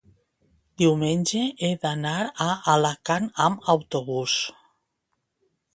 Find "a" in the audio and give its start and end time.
2.49-2.49